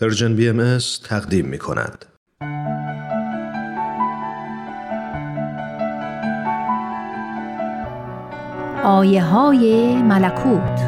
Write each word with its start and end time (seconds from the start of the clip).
پرژن 0.00 0.36
بی 0.36 0.48
ام 0.48 0.78
تقدیم 1.04 1.46
می 1.46 1.58
کند. 1.58 2.04
آیه 8.84 9.24
های 9.24 9.96
ملکوت 10.02 10.80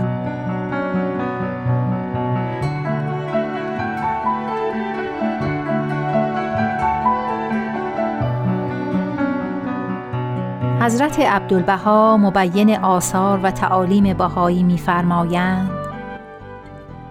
حضرت 10.80 11.20
عبدالبها 11.20 12.16
مبین 12.16 12.78
آثار 12.78 13.40
و 13.42 13.50
تعالیم 13.50 14.14
بهایی 14.16 14.62
می‌فرمایند 14.62 15.77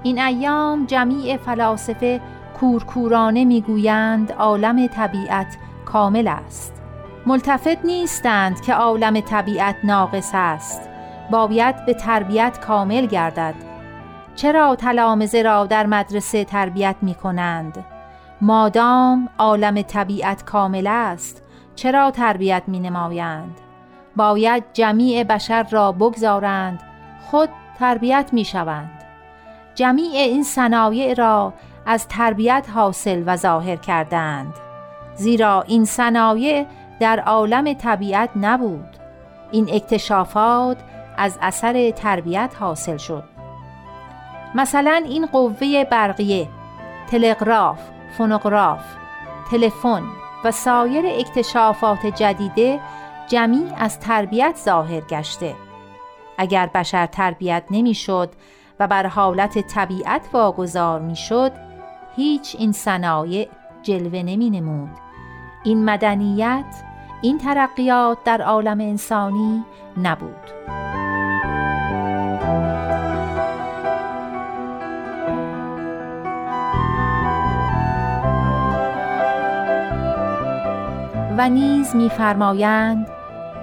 این 0.03 0.19
ایام 0.19 0.85
جمیع 0.85 1.37
فلاسفه 1.37 2.21
کورکورانه 2.59 3.45
می‌گویند 3.45 4.31
عالم 4.31 4.87
طبیعت 4.87 5.57
کامل 5.85 6.27
است. 6.27 6.73
ملتفت 7.25 7.85
نیستند 7.85 8.61
که 8.61 8.73
عالم 8.73 9.19
طبیعت 9.19 9.75
ناقص 9.83 10.31
است. 10.33 10.89
باید 11.31 11.85
به 11.85 11.93
تربیت 11.93 12.59
کامل 12.59 13.05
گردد. 13.05 13.55
چرا 14.35 14.75
تلامزه 14.75 15.41
را 15.41 15.65
در 15.65 15.85
مدرسه 15.85 16.45
تربیت 16.45 16.95
می 17.01 17.15
کنند؟ 17.15 17.85
مادام 18.41 19.29
عالم 19.37 19.81
طبیعت 19.81 20.45
کامل 20.45 20.87
است. 20.87 21.43
چرا 21.75 22.11
تربیت 22.11 22.63
می 22.67 22.79
نمایند؟ 22.79 23.57
باید 24.15 24.63
جمیع 24.73 25.23
بشر 25.23 25.63
را 25.63 25.91
بگذارند. 25.91 26.83
خود 27.31 27.49
تربیت 27.79 28.29
می 28.33 28.45
شوند 28.45 28.96
جمیع 29.77 30.11
این 30.11 30.43
صنایع 30.43 31.13
را 31.13 31.53
از 31.85 32.07
تربیت 32.07 32.67
حاصل 32.75 33.23
و 33.25 33.35
ظاهر 33.35 33.75
کردند. 33.75 34.53
زیرا 35.15 35.61
این 35.67 35.85
صنایع 35.85 36.65
در 36.99 37.19
عالم 37.19 37.73
طبیعت 37.73 38.29
نبود. 38.35 38.97
این 39.51 39.69
اکتشافات 39.73 40.77
از 41.17 41.37
اثر 41.41 41.91
تربیت 41.91 42.55
حاصل 42.59 42.97
شد. 42.97 43.23
مثلا 44.55 45.03
این 45.05 45.25
قوه 45.25 45.83
برقیه 45.83 46.47
تلگراف، 47.11 47.79
فونوگراف، 48.17 48.83
تلفن 49.51 50.03
و 50.43 50.51
سایر 50.51 51.05
اکتشافات 51.05 52.05
جدیده 52.05 52.79
جمیع 53.27 53.67
از 53.77 53.99
تربیت 53.99 54.55
ظاهر 54.65 55.01
گشته. 55.01 55.55
اگر 56.37 56.69
بشر 56.73 57.05
تربیت 57.05 57.63
نمی‌شد 57.71 58.31
و 58.79 58.87
بر 58.87 59.07
حالت 59.07 59.59
طبیعت 59.59 60.29
واگذار 60.33 61.01
می‌شد 61.01 61.51
هیچ 62.15 62.55
این 62.59 62.71
صنایع 62.71 63.49
جلوه 63.83 64.23
نمی 64.23 64.49
نمود 64.49 64.89
این 65.63 65.85
مدنیت 65.85 66.83
این 67.21 67.37
ترقیات 67.37 68.17
در 68.23 68.41
عالم 68.41 68.79
انسانی 68.79 69.63
نبود. 69.97 70.51
و 81.37 81.49
نیز 81.49 81.95
میفرمایند 81.95 83.07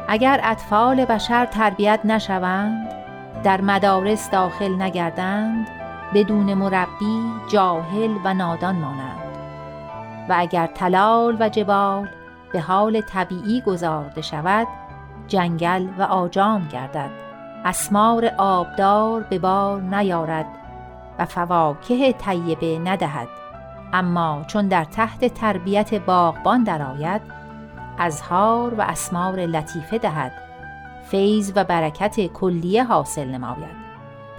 اگر 0.09 0.41
اطفال 0.45 1.05
بشر 1.05 1.47
تربیت 1.47 2.01
نشوند 2.05 2.94
در 3.45 3.61
مدارس 3.61 4.31
داخل 4.31 4.83
نگردند 4.83 5.67
بدون 6.15 6.55
مربی 6.55 7.23
جاهل 7.49 8.11
و 8.25 8.35
نادان 8.35 8.77
مانند. 8.77 9.19
و 10.29 10.35
اگر 10.39 10.67
تلال 10.67 11.37
و 11.41 11.49
جبال 11.49 12.09
به 12.53 12.61
حال 12.61 13.01
طبیعی 13.01 13.61
گذارده 13.61 14.23
شود 14.23 14.67
جنگل 15.29 15.89
و 15.99 16.03
آجام 16.03 16.69
گردد. 16.69 17.11
اسمار 17.65 18.31
آبدار 18.39 19.23
به 19.23 19.39
بار 19.39 19.81
نیارد 19.81 20.47
و 21.19 21.25
فواکه 21.25 22.13
طیبه 22.13 22.79
ندهد. 22.79 23.29
اما 23.93 24.43
چون 24.47 24.69
در 24.69 24.85
تحت 24.85 25.35
تربیت 25.35 25.95
باغبان 25.95 26.65
درآید 26.65 27.21
ازهار 27.99 28.75
و 28.75 28.81
اسمار 28.81 29.37
لطیفه 29.41 29.99
دهد. 29.99 30.44
فیض 31.11 31.53
و 31.57 31.65
برکت 31.65 32.27
کلیه 32.27 32.85
حاصل 32.85 33.29
نماید. 33.29 33.85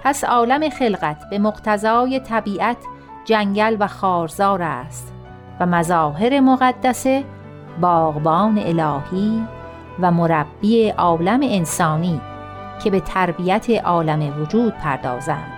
پس 0.02 0.24
عالم 0.24 0.68
خلقت 0.68 1.30
به 1.30 1.38
مقتضای 1.38 2.20
طبیعت 2.20 2.76
جنگل 3.24 3.76
و 3.80 3.86
خارزار 3.86 4.62
است 4.62 5.12
و 5.60 5.66
مظاهر 5.66 6.40
مقدسه 6.40 7.24
باغبان 7.80 8.58
الهی 8.58 9.42
و 10.00 10.10
مربی 10.10 10.88
عالم 10.88 11.40
انسانی 11.42 12.20
که 12.84 12.90
به 12.90 13.00
تربیت 13.00 13.70
عالم 13.70 14.42
وجود 14.42 14.74
پردازند. 14.74 15.52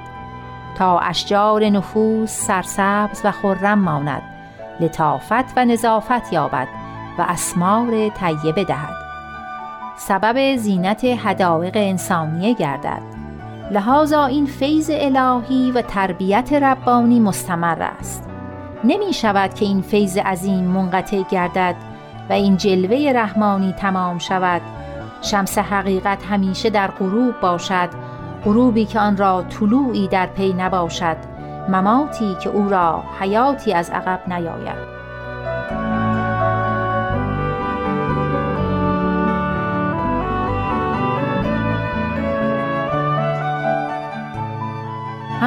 تا 0.76 0.98
اشجار 0.98 1.64
نفوس 1.64 2.30
سرسبز 2.30 3.20
و 3.24 3.30
خرم 3.30 3.78
ماند 3.78 4.22
لطافت 4.80 5.56
و 5.56 5.64
نظافت 5.64 6.32
یابد 6.32 6.68
و 7.18 7.22
اسمار 7.28 8.08
طیبه 8.08 8.64
دهد. 8.64 9.07
سبب 9.98 10.56
زینت 10.56 11.04
حدائق 11.04 11.72
انسانیه 11.76 12.54
گردد. 12.54 13.02
لحاظا 13.70 14.26
این 14.26 14.46
فیض 14.46 14.90
الهی 14.92 15.70
و 15.70 15.82
تربیت 15.82 16.52
ربانی 16.52 17.20
مستمر 17.20 17.82
است. 17.82 18.28
نمی 18.84 19.12
شود 19.12 19.54
که 19.54 19.64
این 19.64 19.82
فیض 19.82 20.18
عظیم 20.18 20.64
منقطع 20.64 21.22
گردد 21.30 21.74
و 22.30 22.32
این 22.32 22.56
جلوه 22.56 23.12
رحمانی 23.14 23.72
تمام 23.72 24.18
شود. 24.18 24.62
شمس 25.22 25.58
حقیقت 25.58 26.24
همیشه 26.24 26.70
در 26.70 26.88
غروب 26.90 27.40
باشد 27.40 27.88
غروبی 28.44 28.84
که 28.84 29.00
آن 29.00 29.16
را 29.16 29.42
طلوعی 29.42 30.08
در 30.08 30.26
پی 30.26 30.52
نباشد 30.52 31.16
مماتی 31.68 32.36
که 32.42 32.50
او 32.50 32.68
را 32.68 33.02
حیاتی 33.20 33.72
از 33.72 33.90
عقب 33.90 34.20
نیاید. 34.32 34.97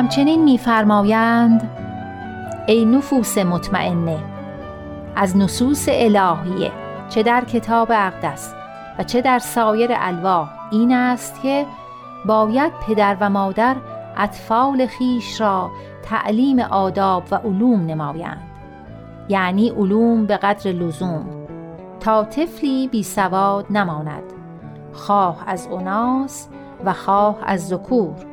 همچنین 0.02 0.44
میفرمایند 0.44 1.70
ای 2.68 2.86
نفوس 2.86 3.38
مطمئنه 3.38 4.20
از 5.16 5.38
نصوص 5.38 5.90
الهیه 5.92 6.72
چه 7.10 7.24
در 7.24 7.46
کتاب 7.46 7.92
اقدس 7.92 8.54
و 9.00 9.04
چه 9.04 9.22
در 9.22 9.40
سایر 9.40 9.92
الواح 9.94 10.50
این 10.72 10.94
است 10.94 11.42
که 11.42 11.66
باید 12.26 12.74
پدر 12.88 13.18
و 13.20 13.30
مادر 13.30 13.76
اطفال 14.18 14.86
خیش 14.86 15.42
را 15.42 15.72
تعلیم 16.04 16.60
آداب 16.60 17.24
و 17.32 17.36
علوم 17.36 17.86
نمایند. 17.86 18.42
یعنی 19.30 19.70
علوم 19.70 20.26
به 20.26 20.38
قدر 20.38 20.72
لزوم 20.72 21.26
تا 22.00 22.24
طفلی 22.24 22.88
بی 22.88 23.04
سواد 23.04 23.66
نماند 23.70 24.24
خواه 24.94 25.44
از 25.48 25.68
اوناس 25.72 26.48
و 26.86 26.94
خواه 26.94 27.38
از 27.46 27.68
ذکور. 27.68 28.31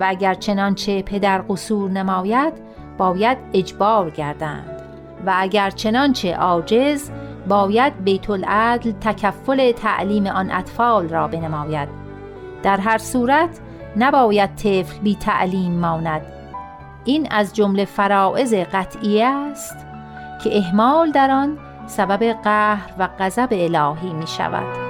و 0.00 0.04
اگر 0.08 0.34
چنانچه 0.34 1.02
پدر 1.02 1.38
قصور 1.48 1.90
نماید 1.90 2.52
باید 2.98 3.38
اجبار 3.52 4.10
گردند. 4.10 4.82
و 5.26 5.32
اگر 5.36 5.70
چنانچه 5.70 6.36
عاجز 6.36 7.10
باید 7.48 8.04
بیت 8.04 8.30
العدل 8.30 8.92
تکفل 8.92 9.72
تعلیم 9.72 10.26
آن 10.26 10.50
اطفال 10.50 11.08
را 11.08 11.28
بنماید. 11.28 11.88
در 12.62 12.76
هر 12.76 12.98
صورت 12.98 13.60
نباید 13.96 14.54
طفل 14.54 14.98
بی 15.02 15.16
تعلیم 15.16 15.72
ماند. 15.72 16.22
این 17.04 17.28
از 17.30 17.54
جمله 17.54 17.84
فرائض 17.84 18.54
قطعی 18.54 19.22
است 19.22 19.76
که 20.44 20.58
اهمال 20.58 21.10
در 21.10 21.30
آن 21.30 21.58
سبب 21.86 22.24
قهر 22.44 22.90
و 22.98 23.08
غضب 23.18 23.48
الهی 23.50 24.12
می 24.12 24.26
شود 24.26 24.87